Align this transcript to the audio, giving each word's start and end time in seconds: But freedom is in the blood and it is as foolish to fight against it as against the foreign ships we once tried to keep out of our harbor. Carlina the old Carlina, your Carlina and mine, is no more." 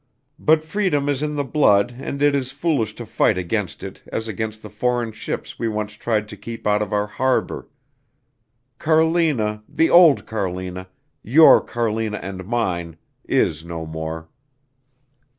But 0.39 0.63
freedom 0.63 1.07
is 1.07 1.21
in 1.21 1.35
the 1.35 1.43
blood 1.43 1.95
and 1.99 2.23
it 2.23 2.35
is 2.35 2.47
as 2.47 2.51
foolish 2.51 2.95
to 2.95 3.05
fight 3.05 3.37
against 3.37 3.83
it 3.83 4.01
as 4.11 4.27
against 4.27 4.63
the 4.63 4.69
foreign 4.71 5.11
ships 5.11 5.59
we 5.59 5.67
once 5.67 5.93
tried 5.93 6.27
to 6.29 6.35
keep 6.35 6.65
out 6.65 6.81
of 6.81 6.91
our 6.91 7.05
harbor. 7.05 7.67
Carlina 8.79 9.63
the 9.69 9.91
old 9.91 10.25
Carlina, 10.25 10.87
your 11.21 11.61
Carlina 11.63 12.17
and 12.17 12.47
mine, 12.47 12.97
is 13.25 13.63
no 13.63 13.85
more." 13.85 14.27